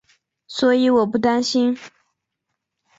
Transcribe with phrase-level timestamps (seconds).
[0.47, 1.77] 所以我不担心